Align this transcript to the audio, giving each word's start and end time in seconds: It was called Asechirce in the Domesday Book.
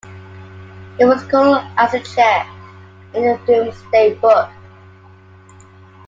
It 0.99 1.05
was 1.05 1.21
called 1.25 1.61
Asechirce 1.77 2.47
in 3.13 3.21
the 3.21 3.39
Domesday 3.45 4.15
Book. 4.15 4.49